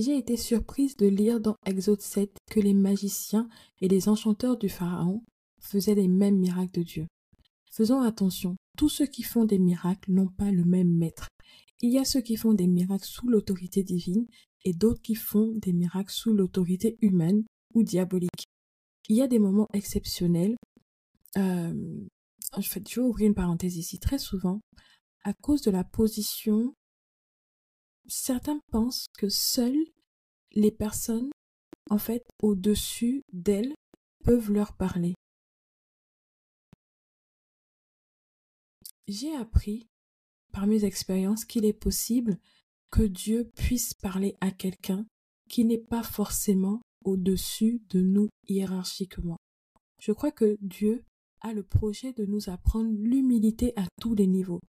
j'ai 0.00 0.16
été 0.16 0.36
surprise 0.36 0.96
de 0.96 1.06
lire 1.06 1.40
dans 1.40 1.56
Exode 1.66 2.00
7 2.00 2.30
que 2.50 2.60
les 2.60 2.74
magiciens 2.74 3.48
et 3.80 3.88
les 3.88 4.08
enchanteurs 4.08 4.56
du 4.56 4.68
Pharaon 4.68 5.22
faisaient 5.60 5.94
les 5.94 6.08
mêmes 6.08 6.38
miracles 6.38 6.78
de 6.78 6.82
Dieu. 6.82 7.06
Faisons 7.72 8.00
attention, 8.00 8.56
tous 8.76 8.88
ceux 8.88 9.06
qui 9.06 9.22
font 9.22 9.44
des 9.44 9.58
miracles 9.58 10.12
n'ont 10.12 10.28
pas 10.28 10.50
le 10.50 10.64
même 10.64 10.92
maître. 10.96 11.28
Il 11.82 11.90
y 11.90 11.98
a 11.98 12.04
ceux 12.04 12.20
qui 12.20 12.36
font 12.36 12.54
des 12.54 12.66
miracles 12.66 13.06
sous 13.06 13.28
l'autorité 13.28 13.82
divine 13.82 14.26
et 14.64 14.72
d'autres 14.72 15.02
qui 15.02 15.14
font 15.14 15.52
des 15.56 15.72
miracles 15.72 16.12
sous 16.12 16.32
l'autorité 16.32 16.98
humaine 17.00 17.44
ou 17.74 17.82
diabolique. 17.82 18.44
Il 19.08 19.16
y 19.16 19.22
a 19.22 19.28
des 19.28 19.38
moments 19.38 19.68
exceptionnels. 19.72 20.56
Euh, 21.36 22.06
je 22.58 22.70
vais 22.74 22.98
ouvrir 22.98 23.28
une 23.28 23.34
parenthèse 23.34 23.76
ici. 23.76 23.98
Très 23.98 24.18
souvent, 24.18 24.60
à 25.24 25.32
cause 25.32 25.62
de 25.62 25.70
la 25.70 25.84
position, 25.84 26.74
certains 28.06 28.60
pensent 28.70 29.06
que 29.18 29.28
seules 29.28 29.86
les 30.52 30.70
personnes, 30.70 31.30
en 31.90 31.98
fait, 31.98 32.24
au-dessus 32.42 33.22
d'elles, 33.32 33.74
peuvent 34.24 34.50
leur 34.50 34.76
parler. 34.76 35.14
J'ai 39.08 39.34
appris 39.34 39.86
par 40.52 40.66
mes 40.66 40.84
expériences 40.84 41.44
qu'il 41.44 41.64
est 41.64 41.72
possible 41.72 42.38
que 42.90 43.02
Dieu 43.02 43.50
puisse 43.56 43.94
parler 43.94 44.36
à 44.40 44.50
quelqu'un 44.50 45.06
qui 45.48 45.64
n'est 45.64 45.78
pas 45.78 46.02
forcément 46.02 46.80
au-dessus 47.04 47.82
de 47.90 48.00
nous 48.00 48.28
hiérarchiquement. 48.48 49.36
Je 50.00 50.12
crois 50.12 50.32
que 50.32 50.56
Dieu 50.60 51.04
a 51.40 51.52
le 51.52 51.62
projet 51.62 52.12
de 52.12 52.24
nous 52.24 52.50
apprendre 52.50 52.90
l'humilité 52.92 53.72
à 53.76 53.86
tous 54.00 54.14
les 54.14 54.26
niveaux. 54.26 54.60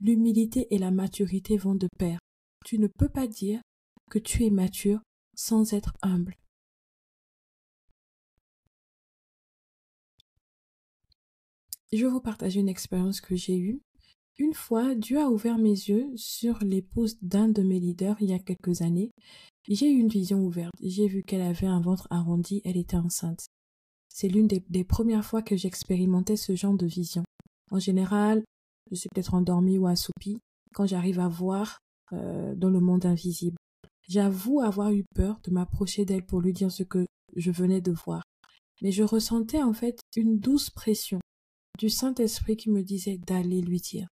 L'humilité 0.00 0.66
et 0.74 0.78
la 0.78 0.90
maturité 0.90 1.56
vont 1.56 1.74
de 1.74 1.88
pair. 1.98 2.18
Tu 2.64 2.78
ne 2.78 2.88
peux 2.98 3.08
pas 3.08 3.26
dire 3.26 3.60
que 4.10 4.18
tu 4.18 4.44
es 4.44 4.50
mature 4.50 5.00
sans 5.36 5.72
être 5.72 5.92
humble. 6.02 6.36
Je 11.92 12.04
vais 12.04 12.10
vous 12.10 12.20
partager 12.20 12.58
une 12.58 12.68
expérience 12.68 13.20
que 13.20 13.36
j'ai 13.36 13.56
eue. 13.56 13.80
Une 14.38 14.54
fois, 14.54 14.94
Dieu 14.94 15.20
a 15.20 15.30
ouvert 15.30 15.56
mes 15.56 15.70
yeux 15.70 16.12
sur 16.16 16.58
l'épouse 16.58 17.16
d'un 17.22 17.48
de 17.48 17.62
mes 17.62 17.78
leaders 17.78 18.16
il 18.20 18.30
y 18.30 18.34
a 18.34 18.38
quelques 18.38 18.82
années. 18.82 19.10
J'ai 19.68 19.90
eu 19.90 19.98
une 19.98 20.08
vision 20.08 20.44
ouverte. 20.44 20.74
J'ai 20.82 21.06
vu 21.06 21.22
qu'elle 21.22 21.42
avait 21.42 21.66
un 21.66 21.80
ventre 21.80 22.06
arrondi, 22.10 22.60
elle 22.64 22.76
était 22.76 22.96
enceinte. 22.96 23.46
C'est 24.08 24.28
l'une 24.28 24.46
des, 24.46 24.84
premières 24.84 25.24
fois 25.24 25.42
que 25.42 25.56
j'expérimentais 25.56 26.36
ce 26.36 26.54
genre 26.54 26.76
de 26.76 26.86
vision. 26.86 27.22
En 27.70 27.78
général, 27.78 28.42
je 28.90 28.96
suis 28.96 29.08
peut-être 29.14 29.34
endormie 29.34 29.78
ou 29.78 29.86
assoupie 29.86 30.38
quand 30.74 30.86
j'arrive 30.86 31.20
à 31.20 31.28
voir 31.28 31.78
euh, 32.12 32.54
dans 32.54 32.70
le 32.70 32.80
monde 32.80 33.06
invisible. 33.06 33.56
J'avoue 34.08 34.60
avoir 34.60 34.92
eu 34.92 35.04
peur 35.14 35.40
de 35.42 35.50
m'approcher 35.50 36.04
d'elle 36.04 36.24
pour 36.24 36.40
lui 36.40 36.52
dire 36.52 36.70
ce 36.70 36.82
que 36.82 37.06
je 37.34 37.50
venais 37.50 37.80
de 37.80 37.92
voir. 37.92 38.22
Mais 38.82 38.92
je 38.92 39.02
ressentais 39.02 39.62
en 39.62 39.72
fait 39.72 40.00
une 40.14 40.38
douce 40.38 40.70
pression 40.70 41.18
du 41.78 41.90
Saint-Esprit 41.90 42.56
qui 42.56 42.70
me 42.70 42.82
disait 42.82 43.18
d'aller 43.18 43.60
lui 43.60 43.80
dire. 43.80 44.08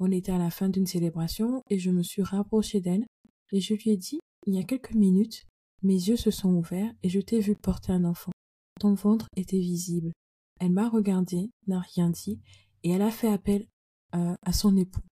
On 0.00 0.10
était 0.10 0.32
à 0.32 0.38
la 0.38 0.50
fin 0.50 0.68
d'une 0.68 0.86
célébration 0.86 1.62
et 1.70 1.78
je 1.78 1.90
me 1.90 2.02
suis 2.02 2.22
rapprochée 2.22 2.80
d'elle 2.80 3.06
et 3.52 3.60
je 3.60 3.74
lui 3.74 3.90
ai 3.90 3.96
dit, 3.96 4.20
il 4.46 4.54
y 4.54 4.58
a 4.58 4.64
quelques 4.64 4.94
minutes, 4.94 5.46
mes 5.82 5.94
yeux 5.94 6.16
se 6.16 6.30
sont 6.30 6.54
ouverts 6.54 6.92
et 7.02 7.08
je 7.08 7.20
t'ai 7.20 7.40
vu 7.40 7.54
porter 7.54 7.92
un 7.92 8.04
enfant. 8.04 8.32
Ton 8.80 8.94
ventre 8.94 9.26
était 9.36 9.58
visible. 9.58 10.12
Elle 10.60 10.72
m'a 10.72 10.88
regardé, 10.88 11.50
n'a 11.66 11.80
rien 11.80 12.10
dit 12.10 12.40
et 12.82 12.90
elle 12.90 13.02
a 13.02 13.10
fait 13.10 13.32
appel 13.32 13.66
euh, 14.14 14.34
à 14.42 14.52
son 14.52 14.76
époux. 14.76 15.02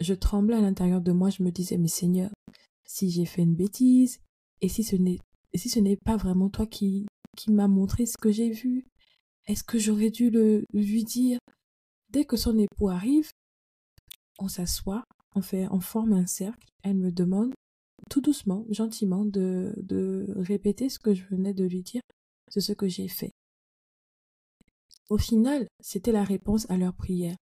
Je 0.00 0.14
tremblais 0.14 0.56
à 0.56 0.60
l'intérieur 0.60 1.00
de 1.00 1.12
moi, 1.12 1.30
je 1.30 1.42
me 1.42 1.50
disais, 1.50 1.78
mais 1.78 1.88
Seigneur, 1.88 2.30
si 2.96 3.10
j'ai 3.10 3.26
fait 3.26 3.42
une 3.42 3.54
bêtise, 3.54 4.20
et 4.62 4.70
si 4.70 4.82
ce 4.82 4.96
n'est, 4.96 5.18
si 5.54 5.68
ce 5.68 5.80
n'est 5.80 5.98
pas 5.98 6.16
vraiment 6.16 6.48
toi 6.48 6.66
qui, 6.66 7.06
qui 7.36 7.52
m'a 7.52 7.68
montré 7.68 8.06
ce 8.06 8.16
que 8.16 8.32
j'ai 8.32 8.50
vu, 8.50 8.86
est-ce 9.46 9.62
que 9.62 9.78
j'aurais 9.78 10.10
dû 10.10 10.30
le, 10.30 10.64
lui 10.72 11.04
dire? 11.04 11.38
Dès 12.08 12.24
que 12.24 12.38
son 12.38 12.58
époux 12.58 12.88
arrive, 12.88 13.28
on 14.38 14.48
s'assoit, 14.48 15.04
on 15.34 15.42
fait, 15.42 15.66
on 15.70 15.80
forme 15.80 16.14
un 16.14 16.26
cercle, 16.26 16.66
elle 16.82 16.96
me 16.96 17.12
demande 17.12 17.52
tout 18.08 18.22
doucement, 18.22 18.64
gentiment, 18.70 19.26
de, 19.26 19.74
de 19.76 20.26
répéter 20.36 20.88
ce 20.88 20.98
que 20.98 21.12
je 21.12 21.26
venais 21.26 21.52
de 21.52 21.64
lui 21.64 21.82
dire, 21.82 22.02
c'est 22.48 22.62
ce 22.62 22.72
que 22.72 22.88
j'ai 22.88 23.08
fait. 23.08 23.32
Au 25.10 25.18
final, 25.18 25.66
c'était 25.80 26.12
la 26.12 26.24
réponse 26.24 26.68
à 26.70 26.78
leur 26.78 26.94
prière. 26.94 27.36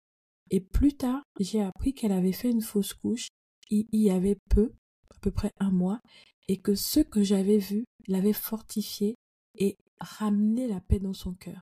Et 0.49 0.61
plus 0.61 0.97
tard, 0.97 1.21
j'ai 1.39 1.61
appris 1.61 1.93
qu'elle 1.93 2.11
avait 2.11 2.31
fait 2.31 2.49
une 2.49 2.61
fausse 2.61 2.93
couche, 2.93 3.27
il 3.69 3.87
y 3.91 4.09
avait 4.09 4.37
peu, 4.49 4.73
à 5.15 5.19
peu 5.21 5.31
près 5.31 5.51
un 5.59 5.71
mois, 5.71 5.99
et 6.47 6.57
que 6.57 6.75
ce 6.75 6.99
que 6.99 7.23
j'avais 7.23 7.57
vu 7.57 7.85
l'avait 8.07 8.33
fortifié 8.33 9.15
et 9.57 9.77
ramené 9.99 10.67
la 10.67 10.81
paix 10.81 10.99
dans 10.99 11.13
son 11.13 11.33
cœur. 11.33 11.61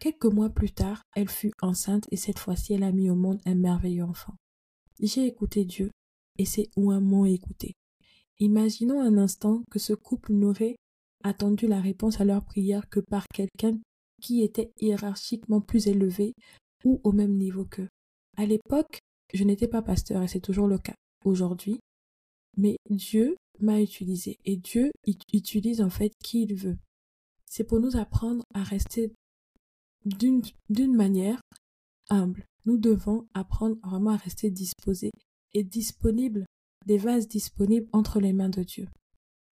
Quelques 0.00 0.26
mois 0.26 0.50
plus 0.50 0.72
tard, 0.72 1.02
elle 1.14 1.28
fut 1.28 1.52
enceinte 1.60 2.06
et 2.10 2.16
cette 2.16 2.38
fois-ci 2.38 2.72
elle 2.72 2.84
a 2.84 2.92
mis 2.92 3.10
au 3.10 3.16
monde 3.16 3.40
un 3.44 3.54
merveilleux 3.54 4.04
enfant. 4.04 4.34
J'ai 5.00 5.26
écouté 5.26 5.64
Dieu 5.64 5.90
et 6.38 6.44
c'est 6.44 6.70
où 6.76 6.90
un 6.90 7.00
mot 7.00 7.26
écouté. 7.26 7.74
Imaginons 8.38 9.00
un 9.00 9.18
instant 9.18 9.62
que 9.70 9.78
ce 9.78 9.92
couple 9.92 10.32
n'aurait 10.32 10.76
attendu 11.22 11.66
la 11.66 11.80
réponse 11.80 12.20
à 12.20 12.24
leur 12.24 12.44
prière 12.44 12.88
que 12.88 13.00
par 13.00 13.26
quelqu'un 13.28 13.78
qui 14.22 14.42
était 14.42 14.72
hiérarchiquement 14.80 15.60
plus 15.60 15.86
élevé 15.86 16.34
ou 16.84 17.00
au 17.04 17.12
même 17.12 17.36
niveau 17.36 17.64
qu'eux. 17.64 17.88
À 18.36 18.46
l'époque, 18.46 19.00
je 19.34 19.44
n'étais 19.44 19.68
pas 19.68 19.82
pasteur 19.82 20.22
et 20.22 20.28
c'est 20.28 20.40
toujours 20.40 20.66
le 20.66 20.78
cas 20.78 20.94
aujourd'hui, 21.24 21.80
mais 22.56 22.76
Dieu 22.88 23.36
m'a 23.60 23.80
utilisé 23.80 24.38
et 24.44 24.56
Dieu 24.56 24.90
utilise 25.32 25.80
en 25.80 25.90
fait 25.90 26.12
qui 26.22 26.42
il 26.42 26.54
veut. 26.54 26.78
C'est 27.46 27.64
pour 27.64 27.80
nous 27.80 27.96
apprendre 27.96 28.44
à 28.54 28.62
rester 28.62 29.12
d'une 30.04 30.94
manière 30.94 31.40
humble. 32.08 32.44
Nous 32.64 32.78
devons 32.78 33.26
apprendre 33.34 33.76
vraiment 33.82 34.10
à 34.10 34.16
rester 34.16 34.50
disposés 34.50 35.10
et 35.52 35.64
disponibles, 35.64 36.46
des 36.86 36.98
vases 36.98 37.28
disponibles 37.28 37.88
entre 37.92 38.20
les 38.20 38.32
mains 38.32 38.48
de 38.48 38.62
Dieu. 38.62 38.88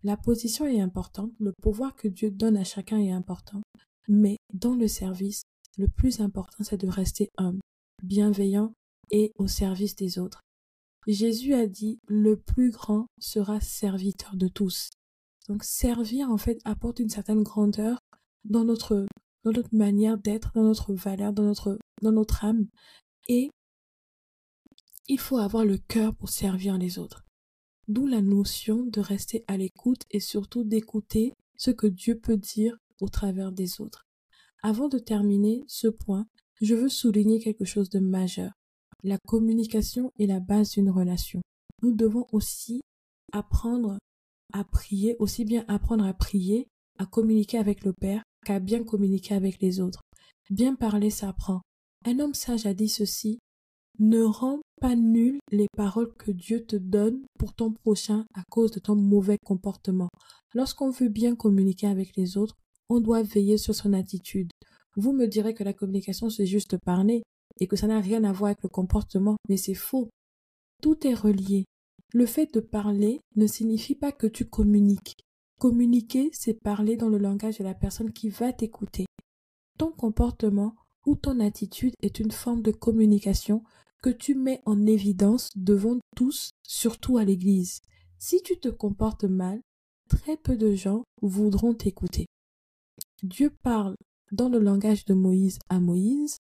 La 0.04 0.16
position 0.16 0.66
est 0.66 0.80
importante, 0.80 1.32
le 1.40 1.52
pouvoir 1.60 1.96
que 1.96 2.08
Dieu 2.08 2.30
donne 2.30 2.56
à 2.56 2.64
chacun 2.64 2.98
est 2.98 3.10
important, 3.10 3.60
mais 4.06 4.36
dans 4.52 4.74
le 4.74 4.86
service, 4.86 5.42
le 5.76 5.88
plus 5.88 6.20
important 6.20 6.62
c'est 6.62 6.80
de 6.80 6.88
rester 6.88 7.28
humble, 7.36 7.60
bienveillant 8.02 8.72
et 9.10 9.32
au 9.36 9.48
service 9.48 9.96
des 9.96 10.18
autres. 10.18 10.40
Jésus 11.08 11.54
a 11.54 11.66
dit 11.66 11.98
le 12.06 12.38
plus 12.38 12.70
grand 12.70 13.06
sera 13.18 13.60
serviteur 13.60 14.36
de 14.36 14.46
tous. 14.46 14.90
Donc 15.48 15.64
servir 15.64 16.30
en 16.30 16.36
fait 16.36 16.58
apporte 16.64 17.00
une 17.00 17.08
certaine 17.08 17.42
grandeur 17.42 17.98
dans 18.44 18.64
notre 18.64 19.06
manière 19.72 20.18
d'être, 20.18 20.52
dans 20.54 20.64
notre 20.64 20.92
valeur, 20.92 21.32
dans 21.32 21.44
notre 21.44 21.78
dans 22.02 22.12
notre 22.12 22.44
âme 22.44 22.66
et 23.28 23.50
il 25.08 25.18
faut 25.18 25.38
avoir 25.38 25.64
le 25.64 25.78
cœur 25.78 26.14
pour 26.14 26.28
servir 26.28 26.76
les 26.76 26.98
autres. 26.98 27.24
D'où 27.88 28.06
la 28.06 28.20
notion 28.20 28.84
de 28.84 29.00
rester 29.00 29.44
à 29.48 29.56
l'écoute 29.56 30.02
et 30.10 30.20
surtout 30.20 30.64
d'écouter 30.64 31.32
ce 31.56 31.70
que 31.70 31.86
Dieu 31.86 32.18
peut 32.18 32.36
dire 32.36 32.76
au 33.00 33.08
travers 33.08 33.50
des 33.50 33.80
autres. 33.80 34.06
Avant 34.62 34.88
de 34.88 34.98
terminer 34.98 35.64
ce 35.66 35.88
point, 35.88 36.26
je 36.60 36.74
veux 36.74 36.90
souligner 36.90 37.40
quelque 37.40 37.64
chose 37.64 37.88
de 37.88 38.00
majeur. 38.00 38.52
La 39.04 39.18
communication 39.18 40.12
est 40.18 40.26
la 40.26 40.40
base 40.40 40.72
d'une 40.72 40.90
relation. 40.90 41.40
Nous 41.82 41.92
devons 41.92 42.26
aussi 42.32 42.80
apprendre 43.32 43.98
à 44.52 44.64
prier, 44.64 45.14
aussi 45.20 45.44
bien 45.44 45.64
apprendre 45.68 46.04
à 46.04 46.12
prier, 46.14 46.66
à 46.98 47.06
communiquer 47.06 47.58
avec 47.58 47.84
le 47.84 47.92
Père, 47.92 48.22
qu'à 48.44 48.58
bien 48.58 48.82
communiquer 48.82 49.34
avec 49.34 49.60
les 49.60 49.80
autres. 49.80 50.02
Bien 50.50 50.74
parler 50.74 51.10
s'apprend. 51.10 51.60
Un 52.06 52.18
homme 52.18 52.34
sage 52.34 52.66
a 52.66 52.74
dit 52.74 52.88
ceci. 52.88 53.38
Ne 54.00 54.22
rends 54.22 54.60
pas 54.80 54.96
nul 54.96 55.38
les 55.50 55.66
paroles 55.76 56.14
que 56.16 56.30
Dieu 56.30 56.64
te 56.64 56.76
donne 56.76 57.24
pour 57.38 57.54
ton 57.54 57.72
prochain 57.72 58.24
à 58.34 58.42
cause 58.50 58.70
de 58.72 58.80
ton 58.80 58.96
mauvais 58.96 59.38
comportement. 59.44 60.08
Lorsqu'on 60.54 60.90
veut 60.90 61.08
bien 61.08 61.36
communiquer 61.36 61.86
avec 61.86 62.16
les 62.16 62.36
autres, 62.36 62.56
on 62.88 63.00
doit 63.00 63.22
veiller 63.22 63.58
sur 63.58 63.74
son 63.74 63.92
attitude. 63.92 64.50
Vous 64.96 65.12
me 65.12 65.26
direz 65.26 65.54
que 65.54 65.64
la 65.64 65.72
communication 65.72 66.30
c'est 66.30 66.46
juste 66.46 66.78
parler 66.78 67.22
et 67.58 67.66
que 67.66 67.76
ça 67.76 67.86
n'a 67.86 68.00
rien 68.00 68.24
à 68.24 68.32
voir 68.32 68.48
avec 68.48 68.62
le 68.62 68.68
comportement, 68.68 69.36
mais 69.48 69.56
c'est 69.56 69.74
faux. 69.74 70.08
Tout 70.82 71.06
est 71.06 71.14
relié. 71.14 71.64
Le 72.12 72.26
fait 72.26 72.52
de 72.54 72.60
parler 72.60 73.20
ne 73.36 73.46
signifie 73.46 73.94
pas 73.94 74.12
que 74.12 74.26
tu 74.26 74.46
communiques. 74.46 75.16
Communiquer, 75.58 76.30
c'est 76.32 76.54
parler 76.54 76.96
dans 76.96 77.08
le 77.08 77.18
langage 77.18 77.58
de 77.58 77.64
la 77.64 77.74
personne 77.74 78.12
qui 78.12 78.28
va 78.28 78.52
t'écouter. 78.52 79.06
Ton 79.76 79.90
comportement 79.90 80.74
ou 81.04 81.16
ton 81.16 81.40
attitude 81.40 81.94
est 82.02 82.20
une 82.20 82.30
forme 82.30 82.62
de 82.62 82.70
communication 82.70 83.62
que 84.02 84.10
tu 84.10 84.34
mets 84.34 84.62
en 84.64 84.86
évidence 84.86 85.50
devant 85.56 85.98
tous, 86.16 86.50
surtout 86.62 87.18
à 87.18 87.24
l'église. 87.24 87.80
Si 88.18 88.42
tu 88.42 88.58
te 88.58 88.68
comportes 88.68 89.24
mal, 89.24 89.60
très 90.08 90.36
peu 90.36 90.56
de 90.56 90.74
gens 90.74 91.02
voudront 91.22 91.74
t'écouter. 91.74 92.26
Dieu 93.22 93.50
parle 93.62 93.96
dans 94.32 94.48
le 94.48 94.58
langage 94.58 95.04
de 95.04 95.14
Moïse 95.14 95.58
à 95.68 95.80
Moïse 95.80 96.36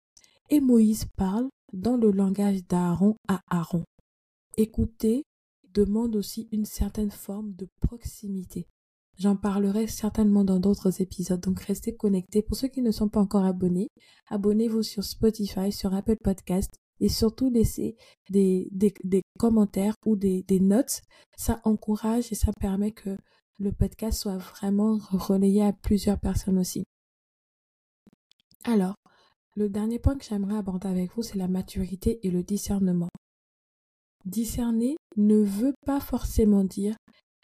et 0.50 0.60
Moïse 0.60 1.06
parle 1.16 1.50
dans 1.72 1.98
le 1.98 2.12
langage 2.12 2.66
d'Aaron 2.68 3.16
à 3.28 3.42
Aaron. 3.50 3.84
Écouter 4.58 5.24
demande 5.74 6.16
aussi 6.16 6.48
une 6.52 6.66
certaine 6.66 7.12
forme 7.12 7.54
de 7.54 7.68
proximité. 7.82 8.68
J'en 9.18 9.36
parlerai 9.36 9.88
certainement 9.88 10.44
dans 10.44 10.60
d'autres 10.60 11.02
épisodes, 11.02 11.40
donc 11.40 11.60
restez 11.62 11.96
connectés. 11.96 12.42
Pour 12.42 12.58
ceux 12.58 12.68
qui 12.68 12.82
ne 12.82 12.92
sont 12.92 13.10
pas 13.10 13.20
encore 13.20 13.46
abonnés, 13.46 13.90
abonnez-vous 14.28 14.84
sur 14.84 15.04
Spotify, 15.04 15.72
sur 15.72 15.94
Apple 15.94 16.18
Podcast 16.18 16.74
et 17.00 17.10
surtout 17.10 17.50
laissez 17.50 17.96
des, 18.30 18.70
commentaires 19.38 19.96
ou 20.06 20.16
des 20.16 20.60
notes. 20.60 21.02
Ça 21.38 21.62
encourage 21.64 22.32
et 22.32 22.36
ça 22.36 22.52
permet 22.60 22.92
que 22.92 23.18
le 23.60 23.72
podcast 23.72 24.20
soit 24.20 24.38
vraiment 24.38 24.98
relayé 25.12 25.64
à 25.64 25.74
plusieurs 25.74 26.20
personnes 26.20 26.58
aussi. 26.58 26.84
Alors, 28.66 28.96
le 29.56 29.70
dernier 29.70 30.00
point 30.00 30.18
que 30.18 30.26
j'aimerais 30.26 30.58
aborder 30.58 30.88
avec 30.88 31.12
vous, 31.16 31.22
c'est 31.22 31.38
la 31.38 31.48
maturité 31.48 32.20
et 32.26 32.32
le 32.32 32.44
discernement. 32.44 33.10
Discerner 34.26 34.96
ne 35.18 35.38
veut 35.38 35.76
pas 35.86 36.00
forcément 36.00 36.64
dire 36.64 36.96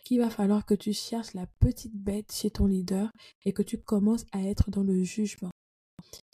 qu'il 0.04 0.20
va 0.20 0.30
falloir 0.30 0.66
que 0.66 0.74
tu 0.74 0.94
cherches 0.94 1.34
la 1.34 1.46
petite 1.60 1.96
bête 1.96 2.32
chez 2.32 2.50
ton 2.50 2.66
leader 2.66 3.12
et 3.46 3.54
que 3.54 3.62
tu 3.62 3.78
commences 3.78 4.26
à 4.32 4.42
être 4.42 4.72
dans 4.72 4.84
le 4.84 5.04
jugement. 5.04 5.52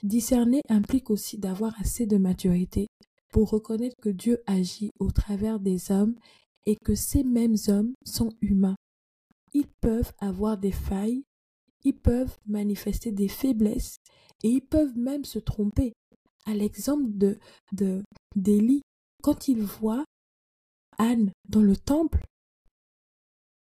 Discerner 0.03 0.61
implique 0.69 1.09
aussi 1.09 1.37
d'avoir 1.37 1.77
assez 1.81 2.05
de 2.05 2.17
maturité 2.17 2.87
pour 3.33 3.49
reconnaître 3.49 3.95
que 4.01 4.09
Dieu 4.09 4.41
agit 4.45 4.91
au 4.99 5.11
travers 5.11 5.59
des 5.59 5.91
hommes 5.91 6.15
et 6.65 6.77
que 6.77 6.95
ces 6.95 7.23
mêmes 7.23 7.57
hommes 7.67 7.93
sont 8.05 8.31
humains. 8.41 8.77
Ils 9.53 9.67
peuvent 9.81 10.13
avoir 10.19 10.57
des 10.57 10.71
failles, 10.71 11.23
ils 11.83 11.97
peuvent 11.97 12.37
manifester 12.45 13.11
des 13.11 13.27
faiblesses 13.27 13.97
et 14.43 14.49
ils 14.49 14.61
peuvent 14.61 14.97
même 14.97 15.25
se 15.25 15.39
tromper. 15.39 15.93
À 16.45 16.53
l'exemple 16.53 17.09
de 17.11 17.39
d'Élie, 18.35 18.81
quand 19.23 19.47
il 19.47 19.63
voit 19.63 20.05
Anne 20.97 21.31
dans 21.49 21.61
le 21.61 21.75
temple, 21.75 22.23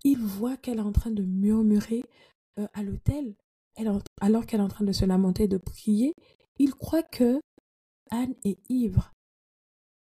il 0.04 0.18
voit 0.18 0.56
qu'elle 0.56 0.78
est 0.78 0.82
en 0.82 0.92
train 0.92 1.10
de 1.10 1.22
murmurer 1.22 2.02
euh, 2.58 2.66
à 2.72 2.82
l'autel, 2.82 3.34
alors 4.20 4.46
qu'elle 4.46 4.60
est 4.60 4.64
en 4.64 4.68
train 4.68 4.84
de 4.84 4.92
se 4.92 5.04
lamenter, 5.04 5.48
de 5.48 5.58
prier, 5.58 6.14
il 6.58 6.74
croit 6.74 7.02
que 7.02 7.40
Anne 8.10 8.34
est 8.44 8.58
ivre, 8.68 9.12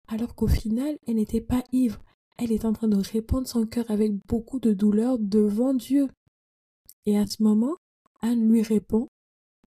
alors 0.08 0.34
qu'au 0.34 0.48
final, 0.48 0.98
elle 1.06 1.16
n'était 1.16 1.42
pas 1.42 1.62
ivre. 1.72 2.02
Elle 2.38 2.52
est 2.52 2.64
en 2.64 2.72
train 2.72 2.88
de 2.88 2.96
répandre 2.96 3.46
son 3.46 3.66
cœur 3.66 3.90
avec 3.90 4.12
beaucoup 4.26 4.58
de 4.58 4.72
douleur 4.72 5.18
devant 5.18 5.74
Dieu. 5.74 6.08
Et 7.04 7.18
à 7.18 7.26
ce 7.26 7.42
moment, 7.42 7.76
Anne 8.20 8.48
lui 8.48 8.62
répond, 8.62 9.08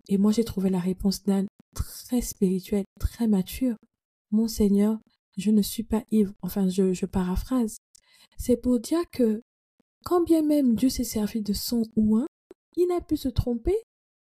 et 0.07 0.18
moi 0.18 0.31
j'ai 0.31 0.44
trouvé 0.44 0.69
la 0.69 0.80
réponse 0.80 1.24
d'Anne 1.24 1.48
très 1.74 2.21
spirituelle, 2.21 2.86
très 3.00 3.27
mature. 3.27 3.75
Mon 4.31 4.48
Seigneur, 4.48 5.00
je 5.38 5.51
ne 5.51 5.62
suis 5.62 5.83
pas 5.83 6.03
ivre. 6.12 6.33
Enfin, 6.42 6.68
je, 6.69 7.06
paraphrase. 7.06 7.77
C'est 8.38 8.57
pour 8.57 8.80
dire 8.80 9.03
que 9.12 9.42
quand 10.03 10.24
bien 10.24 10.42
même 10.42 10.75
Dieu 10.75 10.89
s'est 10.89 11.03
servi 11.03 11.42
de 11.42 11.53
son 11.53 11.83
ou 11.95 12.18
un, 12.18 12.27
il 12.75 12.88
n'a 12.88 13.01
pu 13.01 13.18
se 13.18 13.30
tromper 13.30 13.75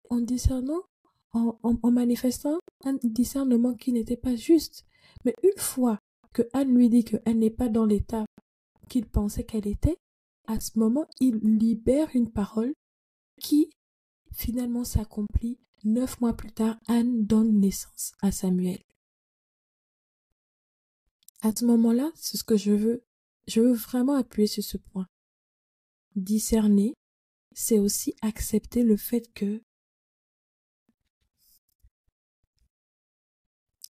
en 0.09 0.21
discernant, 0.21 0.83
en, 1.33 1.59
en, 1.63 1.91
manifestant 1.91 2.59
un 2.85 2.95
discernement 3.05 3.75
qui 3.75 3.93
n'était 3.93 4.17
pas 4.17 4.35
juste. 4.35 4.85
Mais 5.25 5.35
une 5.43 5.61
fois 5.61 5.99
que 6.33 6.43
Anne 6.53 6.75
lui 6.75 6.89
dit 6.89 7.05
qu'elle 7.05 7.39
n'est 7.39 7.51
pas 7.51 7.69
dans 7.69 7.87
l'état 7.87 8.25
qu'il 8.89 9.07
pensait 9.07 9.45
qu'elle 9.45 9.69
était, 9.69 9.97
à 10.47 10.59
ce 10.59 10.79
moment, 10.79 11.07
il 11.21 11.37
libère 11.37 12.09
une 12.15 12.31
parole 12.31 12.75
qui 13.41 13.71
finalement 14.33 14.85
s'accomplit. 14.85 15.59
Neuf 15.85 16.21
mois 16.21 16.37
plus 16.37 16.53
tard, 16.53 16.79
Anne 16.89 17.25
donne 17.25 17.59
naissance 17.59 18.13
à 18.21 18.31
Samuel. 18.31 18.83
À 21.41 21.53
ce 21.57 21.65
moment-là, 21.65 22.11
c'est 22.15 22.37
ce 22.37 22.45
que 22.45 22.59
je 22.59 22.73
veux. 22.73 23.03
Je 23.47 23.63
veux 23.63 23.73
vraiment 23.73 24.15
appuyer 24.15 24.47
sur 24.47 24.63
ce 24.63 24.77
point. 24.77 25.07
Discerner, 26.17 26.93
c'est 27.53 27.79
aussi 27.79 28.15
accepter 28.21 28.83
le 28.83 28.97
fait 28.99 29.33
que 29.33 29.63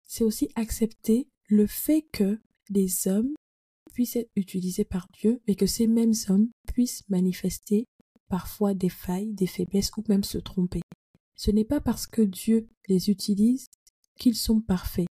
c'est 0.06 0.26
aussi 0.26 0.50
accepter 0.56 1.30
le 1.48 1.68
fait 1.68 2.02
que 2.12 2.40
les 2.70 3.08
hommes 3.08 3.34
puissent 3.94 4.18
être 4.18 4.32
utilisés 4.36 4.84
par 4.84 5.08
Dieu 5.14 5.42
et 5.48 5.56
que 5.56 5.68
ces 5.68 5.88
mêmes 5.88 6.14
hommes 6.28 6.50
puissent 6.68 7.08
manifester 7.08 7.86
parfois 8.28 8.74
des 8.74 8.90
failles, 8.90 9.34
des 9.34 9.48
faiblesses 9.48 9.92
ou 9.96 10.04
même 10.10 10.24
se 10.24 10.38
tromper. 10.38 10.82
Ce 11.38 11.52
n'est 11.52 11.66
pas 11.66 11.80
parce 11.80 12.08
que 12.08 12.22
Dieu 12.22 12.68
les 12.88 13.10
utilise 13.10 13.68
qu'ils 14.20 14.36
sont 14.36 14.60
parfaits. 14.60 15.08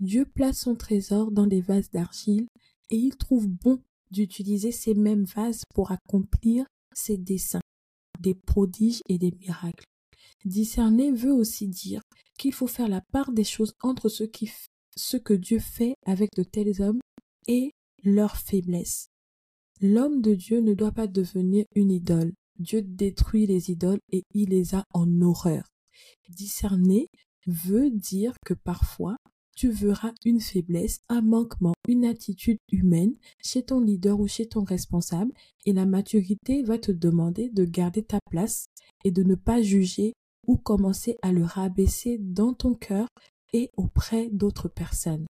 Dieu 0.00 0.26
place 0.26 0.60
son 0.60 0.74
trésor 0.74 1.32
dans 1.32 1.46
des 1.46 1.60
vases 1.60 1.90
d'argile 1.90 2.46
et 2.90 2.96
il 2.96 3.16
trouve 3.16 3.48
bon 3.48 3.82
d'utiliser 4.10 4.72
ces 4.72 4.94
mêmes 4.94 5.24
vases 5.24 5.62
pour 5.74 5.92
accomplir 5.92 6.66
ses 6.94 7.16
desseins, 7.16 7.60
des 8.20 8.34
prodiges 8.34 9.02
et 9.08 9.18
des 9.18 9.32
miracles. 9.40 9.84
Discerner 10.44 11.12
veut 11.12 11.32
aussi 11.32 11.68
dire 11.68 12.00
qu'il 12.38 12.52
faut 12.52 12.66
faire 12.66 12.88
la 12.88 13.02
part 13.12 13.32
des 13.32 13.44
choses 13.44 13.74
entre 13.82 14.08
ce, 14.08 14.24
ce 14.96 15.16
que 15.16 15.34
Dieu 15.34 15.58
fait 15.58 15.94
avec 16.06 16.30
de 16.36 16.42
tels 16.42 16.80
hommes 16.80 17.00
et 17.46 17.72
leurs 18.04 18.36
faiblesses. 18.36 19.08
L'homme 19.80 20.22
de 20.22 20.34
Dieu 20.34 20.60
ne 20.60 20.74
doit 20.74 20.92
pas 20.92 21.06
devenir 21.06 21.64
une 21.74 21.90
idole. 21.90 22.32
Dieu 22.58 22.82
détruit 22.82 23.46
les 23.46 23.70
idoles 23.70 24.00
et 24.10 24.24
il 24.34 24.50
les 24.50 24.74
a 24.74 24.84
en 24.92 25.20
horreur. 25.22 25.64
Discerner 26.28 27.08
veut 27.46 27.90
dire 27.90 28.34
que 28.44 28.54
parfois 28.54 29.16
tu 29.56 29.70
verras 29.70 30.12
une 30.24 30.40
faiblesse, 30.40 31.00
un 31.08 31.20
manquement, 31.20 31.74
une 31.88 32.04
attitude 32.04 32.58
humaine 32.70 33.14
chez 33.42 33.64
ton 33.64 33.80
leader 33.80 34.20
ou 34.20 34.28
chez 34.28 34.46
ton 34.46 34.62
responsable 34.62 35.32
et 35.66 35.72
la 35.72 35.84
maturité 35.84 36.62
va 36.62 36.78
te 36.78 36.92
demander 36.92 37.48
de 37.48 37.64
garder 37.64 38.04
ta 38.04 38.20
place 38.30 38.66
et 39.04 39.10
de 39.10 39.24
ne 39.24 39.34
pas 39.34 39.60
juger 39.60 40.12
ou 40.46 40.56
commencer 40.56 41.16
à 41.22 41.32
le 41.32 41.42
rabaisser 41.42 42.18
dans 42.18 42.54
ton 42.54 42.74
cœur 42.74 43.08
et 43.52 43.70
auprès 43.76 44.28
d'autres 44.30 44.68
personnes. 44.68 45.26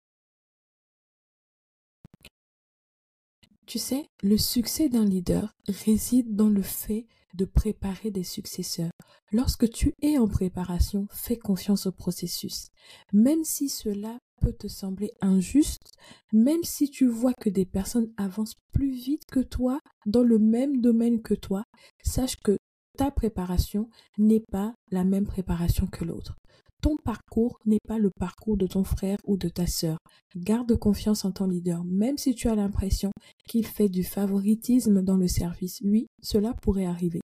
Tu 3.67 3.79
sais, 3.79 4.09
le 4.23 4.37
succès 4.37 4.88
d'un 4.88 5.05
leader 5.05 5.55
réside 5.69 6.35
dans 6.35 6.49
le 6.49 6.62
fait 6.62 7.06
de 7.35 7.44
préparer 7.44 8.11
des 8.11 8.25
successeurs. 8.25 8.91
Lorsque 9.31 9.70
tu 9.70 9.94
es 10.03 10.19
en 10.19 10.29
préparation, 10.29 11.06
fais 11.11 11.38
confiance 11.38 11.87
au 11.87 11.93
processus. 11.93 12.69
Même 13.12 13.44
si 13.44 13.69
cela 13.69 14.19
peut 14.41 14.53
te 14.53 14.67
sembler 14.67 15.12
injuste, 15.20 15.93
même 16.32 16.64
si 16.64 16.90
tu 16.90 17.07
vois 17.07 17.33
que 17.35 17.49
des 17.49 17.64
personnes 17.64 18.12
avancent 18.16 18.57
plus 18.73 18.90
vite 18.90 19.25
que 19.31 19.40
toi 19.40 19.81
dans 20.04 20.23
le 20.23 20.38
même 20.38 20.81
domaine 20.81 21.23
que 21.23 21.35
toi, 21.35 21.64
sache 22.02 22.37
que 22.37 22.59
ta 22.99 23.11
préparation 23.11 23.88
n'est 24.19 24.45
pas 24.50 24.75
la 24.90 25.04
même 25.04 25.26
préparation 25.26 25.87
que 25.87 26.04
l'autre. 26.04 26.37
Ton 26.82 26.96
parcours 26.96 27.58
n'est 27.64 27.80
pas 27.86 27.98
le 27.98 28.10
parcours 28.10 28.56
de 28.56 28.66
ton 28.66 28.82
frère 28.82 29.18
ou 29.24 29.36
de 29.36 29.48
ta 29.48 29.68
sœur. 29.68 29.98
Garde 30.36 30.76
confiance 30.76 31.24
en 31.24 31.30
ton 31.30 31.46
leader, 31.46 31.84
même 31.84 32.18
si 32.18 32.34
tu 32.34 32.48
as 32.48 32.56
l'impression 32.56 33.12
qu'il 33.48 33.64
fait 33.64 33.88
du 33.88 34.02
favoritisme 34.02 35.00
dans 35.00 35.16
le 35.16 35.28
service. 35.28 35.80
Oui, 35.84 36.08
cela 36.20 36.54
pourrait 36.54 36.86
arriver. 36.86 37.20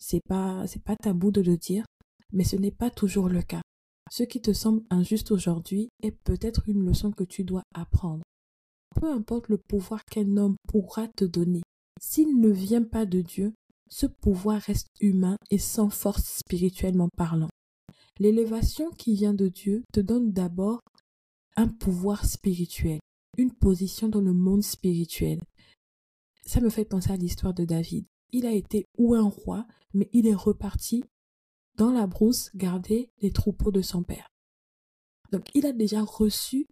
C'est 0.00 0.22
pas, 0.26 0.66
c'est 0.66 0.82
pas 0.82 0.96
tabou 0.96 1.30
de 1.30 1.42
le 1.42 1.58
dire, 1.58 1.84
mais 2.32 2.44
ce 2.44 2.56
n'est 2.56 2.70
pas 2.70 2.90
toujours 2.90 3.28
le 3.28 3.42
cas. 3.42 3.60
Ce 4.10 4.22
qui 4.22 4.40
te 4.40 4.54
semble 4.54 4.82
injuste 4.88 5.30
aujourd'hui 5.30 5.90
est 6.02 6.16
peut-être 6.24 6.66
une 6.66 6.82
leçon 6.82 7.10
que 7.10 7.24
tu 7.24 7.44
dois 7.44 7.62
apprendre. 7.74 8.22
Peu 8.98 9.12
importe 9.12 9.48
le 9.48 9.58
pouvoir 9.58 10.04
qu'un 10.06 10.38
homme 10.38 10.56
pourra 10.68 11.06
te 11.08 11.26
donner, 11.26 11.60
s'il 12.00 12.40
ne 12.40 12.48
vient 12.48 12.84
pas 12.84 13.04
de 13.04 13.20
Dieu, 13.20 13.52
ce 13.90 14.06
pouvoir 14.06 14.60
reste 14.62 14.88
humain 15.00 15.36
et 15.50 15.58
sans 15.58 15.90
force 15.90 16.38
spirituellement 16.38 17.08
parlant. 17.14 17.48
L'élévation 18.18 18.90
qui 18.92 19.14
vient 19.14 19.34
de 19.34 19.48
Dieu 19.48 19.84
te 19.92 20.00
donne 20.00 20.32
d'abord 20.32 20.80
un 21.56 21.68
pouvoir 21.68 22.24
spirituel, 22.24 22.98
une 23.36 23.52
position 23.52 24.08
dans 24.08 24.20
le 24.20 24.32
monde 24.32 24.62
spirituel. 24.62 25.38
Ça 26.44 26.60
me 26.60 26.70
fait 26.70 26.84
penser 26.84 27.10
à 27.10 27.16
l'histoire 27.16 27.52
de 27.52 27.64
David. 27.64 28.06
Il 28.32 28.46
a 28.46 28.52
été 28.52 28.86
ou 28.96 29.14
un 29.14 29.28
roi, 29.28 29.66
mais 29.92 30.08
il 30.12 30.26
est 30.26 30.34
reparti 30.34 31.04
dans 31.76 31.92
la 31.92 32.06
brousse 32.06 32.50
garder 32.54 33.10
les 33.20 33.32
troupeaux 33.32 33.70
de 33.70 33.82
son 33.82 34.02
père. 34.02 34.28
Donc 35.30 35.44
il 35.54 35.66
a 35.66 35.72
déjà 35.72 36.02
reçu 36.02 36.66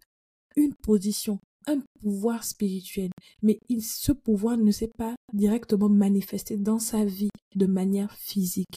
une 0.57 0.75
position, 0.75 1.41
un 1.67 1.81
pouvoir 2.01 2.45
spirituel, 2.45 3.11
mais 3.43 3.59
ce 3.81 4.13
pouvoir 4.13 4.57
ne 4.57 4.71
s'est 4.71 4.93
pas 4.97 5.15
directement 5.33 5.89
manifesté 5.89 6.57
dans 6.57 6.79
sa 6.79 7.05
vie 7.05 7.31
de 7.55 7.67
manière 7.67 8.13
physique 8.15 8.77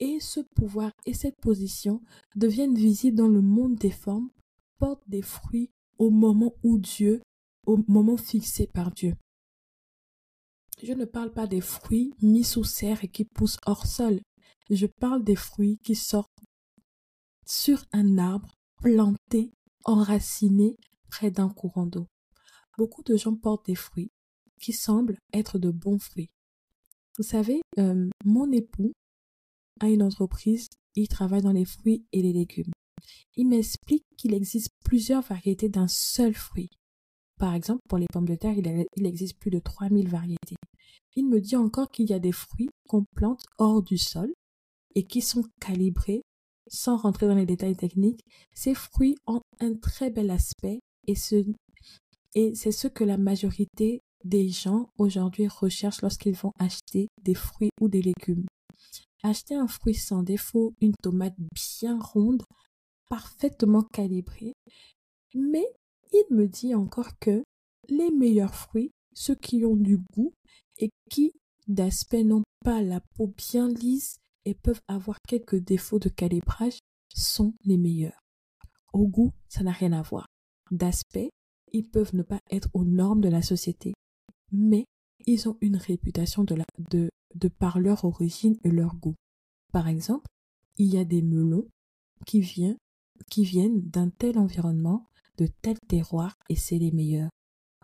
et 0.00 0.20
ce 0.20 0.40
pouvoir 0.40 0.92
et 1.06 1.14
cette 1.14 1.40
position 1.40 2.00
deviennent 2.36 2.74
visibles 2.74 3.16
dans 3.16 3.28
le 3.28 3.42
monde 3.42 3.76
des 3.76 3.90
formes, 3.90 4.30
portent 4.78 5.08
des 5.08 5.22
fruits 5.22 5.70
au 5.98 6.10
moment 6.10 6.54
où 6.62 6.78
Dieu, 6.78 7.22
au 7.66 7.78
moment 7.88 8.16
fixé 8.16 8.66
par 8.66 8.92
Dieu. 8.92 9.14
Je 10.82 10.92
ne 10.92 11.04
parle 11.04 11.32
pas 11.32 11.46
des 11.46 11.60
fruits 11.60 12.14
mis 12.22 12.44
sous 12.44 12.64
serre 12.64 13.02
et 13.02 13.08
qui 13.08 13.24
poussent 13.24 13.58
hors 13.66 13.86
sol. 13.86 14.20
Je 14.70 14.86
parle 14.86 15.24
des 15.24 15.34
fruits 15.34 15.78
qui 15.82 15.96
sortent 15.96 16.30
sur 17.46 17.84
un 17.92 18.18
arbre 18.18 18.54
planté, 18.76 19.50
enraciné 19.84 20.76
près 21.08 21.30
d'un 21.30 21.48
courant 21.48 21.86
d'eau. 21.86 22.06
Beaucoup 22.76 23.02
de 23.02 23.16
gens 23.16 23.34
portent 23.34 23.66
des 23.66 23.74
fruits, 23.74 24.12
qui 24.60 24.72
semblent 24.72 25.18
être 25.32 25.58
de 25.58 25.70
bons 25.70 25.98
fruits. 25.98 26.30
Vous 27.16 27.24
savez, 27.24 27.60
euh, 27.78 28.08
mon 28.24 28.52
époux 28.52 28.92
une 29.86 30.02
entreprise, 30.02 30.68
il 30.96 31.08
travaille 31.08 31.42
dans 31.42 31.52
les 31.52 31.64
fruits 31.64 32.04
et 32.12 32.22
les 32.22 32.32
légumes. 32.32 32.72
Il 33.36 33.48
m'explique 33.48 34.04
qu'il 34.16 34.34
existe 34.34 34.70
plusieurs 34.84 35.22
variétés 35.22 35.68
d'un 35.68 35.88
seul 35.88 36.34
fruit. 36.34 36.70
Par 37.38 37.54
exemple, 37.54 37.82
pour 37.88 37.98
les 37.98 38.06
pommes 38.12 38.28
de 38.28 38.34
terre, 38.34 38.56
il, 38.56 39.06
existe 39.06 39.38
plus 39.38 39.50
de 39.50 39.60
3000 39.60 40.08
variétés. 40.08 40.56
Il 41.14 41.28
me 41.28 41.40
dit 41.40 41.56
encore 41.56 41.90
qu'il 41.90 42.10
y 42.10 42.12
a 42.12 42.18
des 42.18 42.32
fruits 42.32 42.70
qu'on 42.88 43.04
plante 43.14 43.44
hors 43.58 43.82
du 43.82 43.96
sol 43.96 44.32
et 44.94 45.04
qui 45.04 45.22
sont 45.22 45.44
calibrés 45.60 46.22
sans 46.66 46.96
rentrer 46.96 47.28
dans 47.28 47.34
les 47.34 47.46
détails 47.46 47.76
techniques. 47.76 48.24
Ces 48.52 48.74
fruits 48.74 49.14
ont 49.26 49.40
un 49.60 49.74
très 49.74 50.10
bel 50.10 50.30
aspect 50.30 50.80
et 51.06 51.14
c'est 51.14 52.72
ce 52.72 52.88
que 52.88 53.04
la 53.04 53.16
majorité 53.16 54.02
des 54.24 54.48
gens 54.48 54.90
aujourd'hui 54.98 55.46
recherchent 55.46 56.02
lorsqu'ils 56.02 56.34
vont 56.34 56.52
acheter 56.58 57.08
des 57.22 57.34
fruits 57.34 57.70
ou 57.80 57.88
des 57.88 58.02
légumes. 58.02 58.46
Acheter 59.22 59.54
un 59.54 59.66
fruit 59.66 59.94
sans 59.94 60.22
défaut, 60.22 60.74
une 60.80 60.94
tomate 61.02 61.36
bien 61.54 61.98
ronde, 61.98 62.42
parfaitement 63.08 63.82
calibrée, 63.82 64.52
mais 65.34 65.66
il 66.12 66.24
me 66.34 66.46
dit 66.46 66.74
encore 66.74 67.18
que 67.18 67.42
les 67.88 68.10
meilleurs 68.10 68.54
fruits, 68.54 68.92
ceux 69.14 69.34
qui 69.34 69.64
ont 69.64 69.76
du 69.76 69.98
goût 70.14 70.32
et 70.78 70.90
qui 71.10 71.32
d'aspect 71.66 72.24
n'ont 72.24 72.44
pas 72.64 72.82
la 72.82 73.00
peau 73.14 73.32
bien 73.36 73.68
lisse 73.68 74.18
et 74.44 74.54
peuvent 74.54 74.80
avoir 74.88 75.18
quelques 75.26 75.56
défauts 75.56 75.98
de 75.98 76.08
calibrage, 76.08 76.78
sont 77.14 77.54
les 77.64 77.76
meilleurs. 77.76 78.20
Au 78.92 79.06
goût, 79.06 79.32
ça 79.48 79.62
n'a 79.62 79.72
rien 79.72 79.92
à 79.92 80.02
voir. 80.02 80.26
D'aspect, 80.70 81.30
ils 81.72 81.88
peuvent 81.88 82.14
ne 82.14 82.22
pas 82.22 82.40
être 82.50 82.68
aux 82.72 82.84
normes 82.84 83.20
de 83.20 83.28
la 83.28 83.42
société, 83.42 83.92
mais 84.52 84.84
ils 85.26 85.48
ont 85.48 85.58
une 85.60 85.76
réputation 85.76 86.44
de, 86.44 86.54
la, 86.54 86.64
de, 86.90 87.10
de 87.34 87.48
par 87.48 87.78
leur 87.78 88.04
origine 88.04 88.56
et 88.64 88.70
leur 88.70 88.96
goût. 88.96 89.14
Par 89.72 89.88
exemple, 89.88 90.26
il 90.76 90.86
y 90.86 90.98
a 90.98 91.04
des 91.04 91.22
melons 91.22 91.66
qui, 92.26 92.40
viennent, 92.40 92.78
d'un 93.82 94.10
tel 94.10 94.38
environnement, 94.38 95.06
de 95.36 95.48
tel 95.62 95.78
terroir, 95.88 96.34
et 96.48 96.56
c'est 96.56 96.78
les 96.78 96.92
meilleurs. 96.92 97.30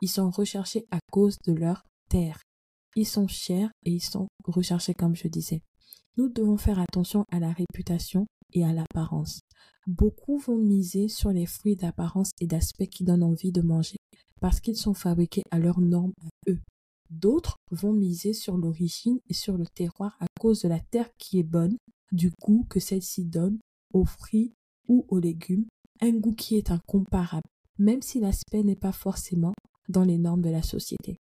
Ils 0.01 0.09
sont 0.09 0.31
recherchés 0.31 0.87
à 0.91 0.99
cause 1.11 1.39
de 1.47 1.53
leur 1.53 1.85
terre. 2.09 2.41
Ils 2.97 3.07
sont 3.07 3.29
chers 3.29 3.71
et 3.85 3.93
ils 3.93 4.03
sont 4.03 4.29
recherchés 4.45 4.95
comme 4.95 5.17
je 5.17 5.29
disais. 5.29 5.63
Nous 6.17 6.29
devons 6.29 6.57
faire 6.57 6.79
attention 6.79 7.25
à 7.31 7.41
la 7.41 7.53
réputation 7.53 8.27
et 8.53 8.65
à 8.65 8.73
l'apparence. 8.73 9.41
Beaucoup 9.87 10.39
vont 10.39 10.57
miser 10.57 11.09
sur 11.09 11.31
les 11.31 11.47
fruits 11.47 11.77
d'apparence 11.77 12.31
et 12.41 12.47
d'aspect 12.47 12.87
qui 12.87 13.05
donnent 13.05 13.25
envie 13.25 13.53
de 13.53 13.63
manger, 13.63 13.97
parce 14.41 14.61
qu'ils 14.61 14.77
sont 14.77 14.95
fabriqués 14.95 15.43
à 15.51 15.59
leurs 15.59 15.81
normes 15.81 16.13
à 16.23 16.51
eux. 16.51 16.61
D'autres 17.11 17.57
vont 17.71 17.93
miser 17.93 18.33
sur 18.33 18.57
l'origine 18.57 19.21
et 19.29 19.35
sur 19.35 19.57
le 19.57 19.67
terroir 19.67 20.17
à 20.21 20.27
cause 20.41 20.63
de 20.63 20.69
la 20.69 20.81
terre 20.81 21.11
qui 21.19 21.39
est 21.39 21.45
bonne, 21.45 21.77
du 22.13 22.31
goût 22.43 22.65
que 22.69 22.81
celle-ci 22.81 23.25
donne 23.25 23.59
aux 23.93 24.05
fruits 24.05 24.55
ou 24.89 25.05
aux 25.09 25.19
légumes, 25.19 25.67
un 26.01 26.13
goût 26.13 26.35
qui 26.35 26.57
est 26.57 26.71
incomparable, 26.71 27.47
même 27.79 28.03
si 28.03 28.21
l'aspect 28.21 28.63
n'est 28.63 28.77
pas 28.77 28.93
forcément 28.93 29.55
dans 29.89 30.05
les 30.05 30.19
normes 30.19 30.43
de 30.43 30.51
la 30.51 30.63
société. 30.63 31.19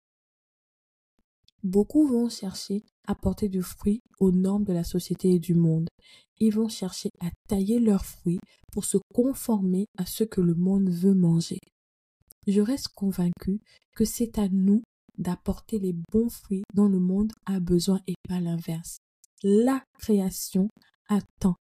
Beaucoup 1.63 2.07
vont 2.07 2.29
chercher 2.29 2.83
à 3.07 3.15
porter 3.15 3.47
du 3.47 3.61
fruit 3.61 4.01
aux 4.19 4.31
normes 4.31 4.65
de 4.65 4.73
la 4.73 4.83
société 4.83 5.31
et 5.31 5.39
du 5.39 5.53
monde. 5.53 5.87
Ils 6.39 6.53
vont 6.53 6.67
chercher 6.67 7.09
à 7.21 7.29
tailler 7.47 7.79
leurs 7.79 8.05
fruits 8.05 8.39
pour 8.71 8.83
se 8.83 8.97
conformer 9.13 9.85
à 9.97 10.05
ce 10.05 10.23
que 10.25 10.41
le 10.41 10.55
monde 10.55 10.89
veut 10.89 11.13
manger. 11.13 11.59
Je 12.47 12.59
reste 12.59 12.89
convaincu 12.89 13.61
que 13.95 14.03
c'est 14.03 14.37
à 14.39 14.49
nous 14.49 14.83
d'apporter 15.17 15.79
les 15.79 15.93
bons 16.12 16.29
fruits 16.29 16.63
dont 16.74 16.88
le 16.88 17.00
monde 17.00 17.32
a 17.46 17.60
besoin 17.60 18.00
et 18.08 18.15
pas 18.27 18.39
l'inverse. 18.39 18.98
La 19.43 19.84
création 20.00 20.70
attend. 21.08 21.55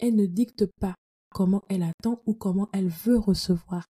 Elle 0.00 0.16
ne 0.16 0.26
dicte 0.26 0.66
pas 0.80 0.94
comment 1.30 1.62
elle 1.68 1.82
attend 1.82 2.22
ou 2.26 2.34
comment 2.34 2.68
elle 2.72 2.88
veut 2.88 3.18
recevoir. 3.18 3.86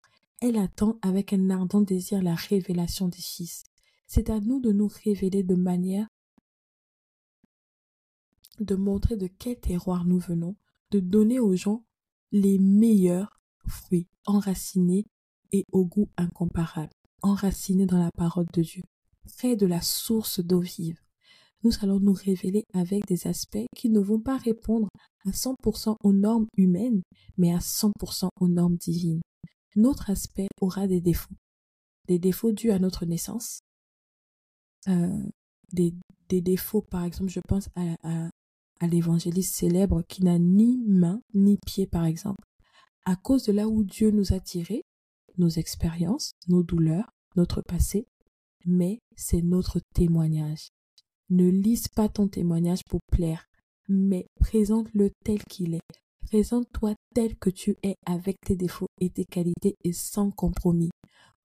Elle 0.41 0.57
attend 0.57 0.97
avec 1.01 1.33
un 1.33 1.49
ardent 1.49 1.81
désir 1.81 2.21
la 2.21 2.35
révélation 2.35 3.07
des 3.07 3.21
Fils. 3.21 3.63
C'est 4.07 4.29
à 4.29 4.39
nous 4.39 4.59
de 4.59 4.71
nous 4.71 4.89
révéler 5.05 5.43
de 5.43 5.55
manière 5.55 6.07
de 8.59 8.75
montrer 8.75 9.17
de 9.17 9.27
quel 9.27 9.59
terroir 9.59 10.05
nous 10.05 10.19
venons, 10.19 10.55
de 10.91 10.99
donner 10.99 11.39
aux 11.39 11.55
gens 11.55 11.83
les 12.31 12.59
meilleurs 12.59 13.39
fruits 13.67 14.07
enracinés 14.25 15.05
et 15.51 15.65
au 15.71 15.85
goût 15.85 16.09
incomparable, 16.17 16.93
enracinés 17.21 17.85
dans 17.85 17.99
la 17.99 18.11
parole 18.15 18.47
de 18.53 18.61
Dieu, 18.61 18.83
près 19.37 19.55
de 19.55 19.65
la 19.65 19.81
source 19.81 20.39
d'eau 20.39 20.59
vive. 20.61 20.99
Nous 21.63 21.71
allons 21.81 21.99
nous 21.99 22.13
révéler 22.13 22.63
avec 22.73 23.05
des 23.05 23.27
aspects 23.27 23.65
qui 23.75 23.89
ne 23.89 23.99
vont 23.99 24.19
pas 24.19 24.37
répondre 24.37 24.87
à 25.25 25.29
100% 25.29 25.95
aux 26.03 26.13
normes 26.13 26.47
humaines, 26.57 27.01
mais 27.37 27.53
à 27.53 27.59
100% 27.59 28.29
aux 28.39 28.47
normes 28.47 28.77
divines. 28.77 29.21
Notre 29.75 30.09
aspect 30.09 30.47
aura 30.59 30.87
des 30.87 31.01
défauts. 31.01 31.35
Des 32.07 32.17
défauts 32.17 32.51
dus 32.51 32.71
à 32.71 32.79
notre 32.79 33.05
naissance, 33.05 33.59
euh, 34.87 35.23
des, 35.71 35.93
défauts, 36.29 36.81
par 36.81 37.03
exemple, 37.03 37.29
je 37.29 37.41
pense 37.47 37.69
à, 37.75 38.29
à 38.79 38.87
l'évangéliste 38.87 39.55
célèbre 39.55 40.01
qui 40.07 40.23
n'a 40.23 40.39
ni 40.39 40.77
main 40.77 41.21
ni 41.33 41.57
pied, 41.65 41.87
par 41.87 42.05
exemple, 42.05 42.43
à 43.05 43.15
cause 43.15 43.43
de 43.43 43.51
là 43.51 43.67
où 43.67 43.83
Dieu 43.83 44.11
nous 44.11 44.33
a 44.33 44.39
tirés, 44.39 44.83
nos 45.37 45.49
expériences, 45.49 46.31
nos 46.47 46.63
douleurs, 46.63 47.11
notre 47.35 47.61
passé, 47.61 48.07
mais 48.65 48.99
c'est 49.15 49.41
notre 49.41 49.79
témoignage. 49.93 50.69
Ne 51.29 51.49
lise 51.49 51.87
pas 51.87 52.09
ton 52.09 52.27
témoignage 52.27 52.83
pour 52.89 52.99
plaire, 53.11 53.45
mais 53.87 54.25
présente-le 54.39 55.11
tel 55.23 55.43
qu'il 55.43 55.75
est. 55.75 55.81
Présente-toi 56.27 56.95
tel 57.13 57.35
que 57.37 57.49
tu 57.49 57.75
es 57.83 57.95
avec 58.05 58.37
tes 58.45 58.55
défauts 58.55 58.87
et 58.99 59.09
tes 59.09 59.25
qualités 59.25 59.75
et 59.83 59.93
sans 59.93 60.31
compromis. 60.31 60.89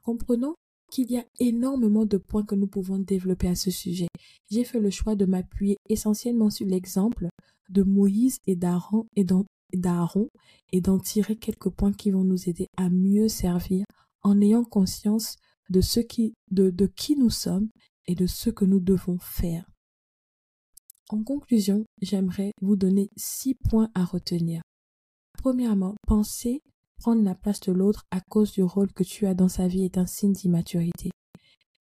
Comprenons 0.02 0.54
qu'il 0.90 1.10
y 1.10 1.18
a 1.18 1.24
énormément 1.40 2.06
de 2.06 2.18
points 2.18 2.44
que 2.44 2.54
nous 2.54 2.68
pouvons 2.68 2.98
développer 2.98 3.48
à 3.48 3.54
ce 3.54 3.70
sujet. 3.70 4.06
J'ai 4.50 4.64
fait 4.64 4.80
le 4.80 4.90
choix 4.90 5.16
de 5.16 5.24
m'appuyer 5.24 5.76
essentiellement 5.88 6.50
sur 6.50 6.66
l'exemple 6.66 7.28
de 7.68 7.82
Moïse 7.82 8.38
et 8.46 8.54
d'Aaron 8.54 9.06
et 9.16 9.24
d'Aaron 9.74 10.28
et 10.72 10.80
d'en 10.80 10.98
tirer 10.98 11.36
quelques 11.36 11.70
points 11.70 11.92
qui 11.92 12.10
vont 12.10 12.24
nous 12.24 12.48
aider 12.48 12.68
à 12.76 12.88
mieux 12.88 13.28
servir 13.28 13.84
en 14.22 14.40
ayant 14.40 14.64
conscience 14.64 15.36
de 15.70 15.80
ce 15.80 16.00
qui, 16.00 16.34
de, 16.50 16.70
de 16.70 16.86
qui 16.86 17.16
nous 17.16 17.30
sommes 17.30 17.68
et 18.06 18.14
de 18.14 18.26
ce 18.26 18.50
que 18.50 18.64
nous 18.64 18.80
devons 18.80 19.18
faire. 19.18 19.68
En 21.08 21.22
conclusion, 21.22 21.84
j'aimerais 22.02 22.52
vous 22.60 22.76
donner 22.76 23.10
six 23.16 23.54
points 23.54 23.90
à 23.94 24.04
retenir. 24.04 24.62
Premièrement, 25.38 25.94
pensez 26.06 26.62
Prendre 26.98 27.22
la 27.22 27.34
place 27.34 27.60
de 27.60 27.72
l'autre 27.72 28.06
à 28.10 28.20
cause 28.20 28.52
du 28.52 28.62
rôle 28.62 28.92
que 28.92 29.04
tu 29.04 29.26
as 29.26 29.34
dans 29.34 29.48
sa 29.48 29.68
vie 29.68 29.84
est 29.84 29.98
un 29.98 30.06
signe 30.06 30.32
d'immaturité. 30.32 31.10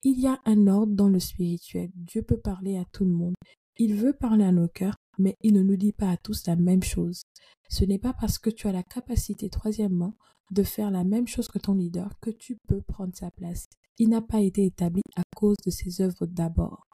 Il 0.02 0.20
y 0.20 0.26
a 0.26 0.38
un 0.44 0.66
ordre 0.66 0.94
dans 0.94 1.08
le 1.08 1.18
spirituel. 1.18 1.90
Dieu 1.94 2.22
peut 2.22 2.38
parler 2.38 2.76
à 2.76 2.84
tout 2.92 3.04
le 3.04 3.10
monde. 3.10 3.34
Il 3.78 3.94
veut 3.94 4.12
parler 4.12 4.44
à 4.44 4.52
nos 4.52 4.68
cœurs, 4.68 4.96
mais 5.18 5.34
il 5.42 5.54
ne 5.54 5.62
nous 5.62 5.76
dit 5.76 5.92
pas 5.92 6.10
à 6.10 6.16
tous 6.16 6.46
la 6.46 6.54
même 6.54 6.82
chose. 6.82 7.22
Ce 7.68 7.84
n'est 7.84 7.98
pas 7.98 8.12
parce 8.12 8.38
que 8.38 8.50
tu 8.50 8.68
as 8.68 8.72
la 8.72 8.82
capacité, 8.82 9.48
troisièmement, 9.48 10.14
de 10.50 10.62
faire 10.62 10.90
la 10.90 11.04
même 11.04 11.26
chose 11.26 11.48
que 11.48 11.58
ton 11.58 11.74
leader 11.74 12.10
que 12.20 12.30
tu 12.30 12.56
peux 12.68 12.80
prendre 12.82 13.14
sa 13.14 13.30
place. 13.30 13.66
Il 13.98 14.10
n'a 14.10 14.22
pas 14.22 14.40
été 14.40 14.64
établi 14.64 15.02
à 15.16 15.22
cause 15.34 15.56
de 15.64 15.70
ses 15.70 16.00
œuvres 16.00 16.26
d'abord. 16.26 16.86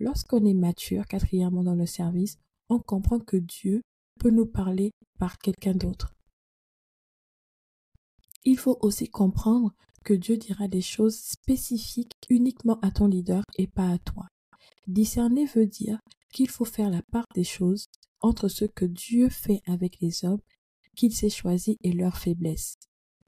Lorsqu'on 0.00 0.44
est 0.44 0.54
mature, 0.54 1.06
quatrièmement 1.06 1.64
dans 1.64 1.74
le 1.74 1.86
service, 1.86 2.36
on 2.68 2.78
comprend 2.78 3.18
que 3.18 3.36
Dieu 3.36 3.82
peut 4.18 4.30
nous 4.30 4.46
parler 4.46 4.90
par 5.18 5.38
quelqu'un 5.38 5.74
d'autre. 5.74 6.14
Il 8.44 8.58
faut 8.58 8.78
aussi 8.80 9.08
comprendre 9.08 9.74
que 10.04 10.14
Dieu 10.14 10.36
dira 10.36 10.68
des 10.68 10.80
choses 10.80 11.18
spécifiques 11.18 12.12
uniquement 12.28 12.78
à 12.80 12.90
ton 12.90 13.06
leader 13.06 13.42
et 13.56 13.66
pas 13.66 13.90
à 13.90 13.98
toi. 13.98 14.26
Discerner 14.86 15.44
veut 15.46 15.66
dire 15.66 15.98
qu'il 16.32 16.48
faut 16.48 16.64
faire 16.64 16.90
la 16.90 17.02
part 17.10 17.26
des 17.34 17.44
choses 17.44 17.86
entre 18.20 18.48
ce 18.48 18.64
que 18.64 18.84
Dieu 18.84 19.28
fait 19.28 19.60
avec 19.66 20.00
les 20.00 20.24
hommes 20.24 20.40
qu'il 20.96 21.14
s'est 21.14 21.30
choisi 21.30 21.76
et 21.82 21.92
leurs 21.92 22.16
faiblesses. 22.16 22.76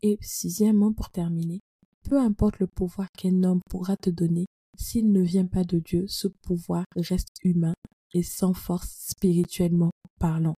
Et 0.03 0.19
sixièmement, 0.21 0.93
pour 0.93 1.11
terminer, 1.11 1.61
peu 2.09 2.19
importe 2.19 2.59
le 2.59 2.67
pouvoir 2.67 3.09
qu'un 3.17 3.43
homme 3.43 3.61
pourra 3.69 3.97
te 3.97 4.11
donner, 4.11 4.47
s'il 4.77 5.13
ne 5.13 5.21
vient 5.21 5.47
pas 5.47 5.65
de 5.65 5.79
Dieu, 5.79 6.07
ce 6.09 6.29
pouvoir 6.29 6.85
reste 6.97 7.37
humain 7.43 7.75
et 8.15 8.23
sans 8.23 8.55
force 8.55 9.09
spirituellement 9.11 9.91
parlant. 10.19 10.55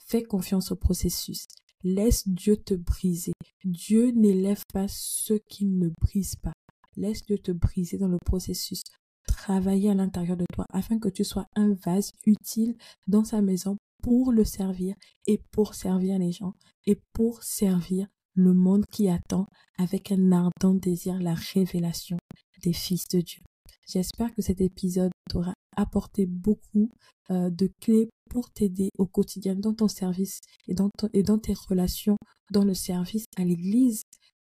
Fais 0.00 0.22
confiance 0.22 0.70
au 0.70 0.76
processus. 0.76 1.46
Laisse 1.82 2.28
Dieu 2.28 2.56
te 2.56 2.74
briser. 2.74 3.32
Dieu 3.64 4.10
n'élève 4.12 4.62
pas 4.72 4.86
ceux 4.88 5.40
qui 5.48 5.66
ne 5.66 5.90
brisent 6.00 6.36
pas. 6.36 6.52
Laisse 6.96 7.24
Dieu 7.26 7.38
te 7.38 7.52
briser 7.52 7.98
dans 7.98 8.08
le 8.08 8.18
processus. 8.24 8.82
Travailler 9.26 9.90
à 9.90 9.94
l'intérieur 9.94 10.36
de 10.36 10.46
toi 10.52 10.64
afin 10.72 10.98
que 10.98 11.08
tu 11.08 11.24
sois 11.24 11.46
un 11.56 11.74
vase 11.74 12.12
utile 12.24 12.76
dans 13.06 13.24
sa 13.24 13.42
maison 13.42 13.76
pour 14.02 14.32
le 14.32 14.44
servir 14.44 14.94
et 15.26 15.42
pour 15.50 15.74
servir 15.74 16.18
les 16.18 16.32
gens 16.32 16.54
et 16.86 17.00
pour 17.12 17.42
servir 17.42 18.06
le 18.36 18.54
monde 18.54 18.84
qui 18.92 19.08
attend 19.08 19.46
avec 19.78 20.12
un 20.12 20.32
ardent 20.32 20.74
désir 20.74 21.18
la 21.20 21.34
révélation 21.34 22.18
des 22.62 22.72
fils 22.72 23.08
de 23.08 23.20
Dieu. 23.20 23.42
J'espère 23.88 24.34
que 24.34 24.42
cet 24.42 24.60
épisode 24.60 25.10
t'aura 25.30 25.54
apporté 25.76 26.26
beaucoup 26.26 26.90
euh, 27.30 27.50
de 27.50 27.70
clés 27.80 28.08
pour 28.30 28.50
t'aider 28.50 28.90
au 28.98 29.06
quotidien 29.06 29.54
dans 29.54 29.74
ton 29.74 29.88
service 29.88 30.40
et 30.68 30.74
dans, 30.74 30.90
tes 30.90 31.54
relations 31.68 32.16
dans 32.52 32.64
le 32.64 32.74
service 32.74 33.24
à 33.36 33.44
l'Église. 33.44 34.02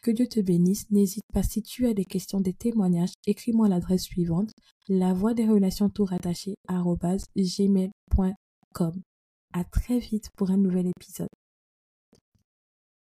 Que 0.02 0.12
Dieu 0.12 0.28
te 0.28 0.40
bénisse. 0.40 0.90
N'hésite 0.92 1.24
pas 1.34 1.44
si 1.44 1.62
tu 1.64 1.88
as 1.88 1.94
des 1.94 2.06
questions, 2.06 2.40
des 2.40 2.54
témoignages, 2.54 3.14
écris-moi 3.26 3.68
l'adresse 3.68 4.04
suivante 4.04 4.52
la 4.88 5.14
voix 5.14 5.34
des 5.34 5.48
relations 5.48 5.90
tout 5.90 6.06
rattaché 6.06 6.54
gmail.com. 7.36 9.02
À 9.54 9.64
très 9.64 10.00
vite 10.00 10.30
pour 10.38 10.52
un 10.52 10.58
nouvel 10.58 10.88
épisode. 10.88 11.30